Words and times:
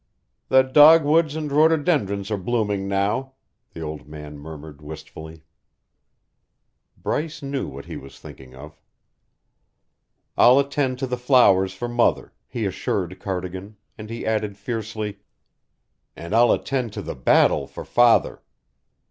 "The 0.49 0.63
dogwoods 0.63 1.35
and 1.35 1.51
rhododendron 1.51 2.25
are 2.31 2.37
blooming 2.37 2.87
now," 2.87 3.33
the 3.73 3.81
old 3.81 4.07
man 4.07 4.39
murmured 4.39 4.81
wistfully. 4.81 5.43
Bryce 6.97 7.43
knew 7.43 7.67
what 7.67 7.85
he 7.85 7.97
was 7.97 8.17
thinking 8.17 8.55
of. 8.55 8.81
"I'll 10.35 10.57
attend 10.57 10.97
to 10.97 11.05
the 11.05 11.17
flowers 11.17 11.75
for 11.75 11.87
Mother," 11.87 12.33
he 12.47 12.65
assured 12.65 13.19
Cardigan, 13.19 13.77
and 13.95 14.09
he 14.09 14.25
added 14.25 14.57
fiercely: 14.57 15.19
"And 16.15 16.33
I'll 16.33 16.51
attend 16.51 16.93
to 16.93 17.03
the 17.03 17.13
battle 17.13 17.67
for 17.67 17.85
Father. 17.85 18.41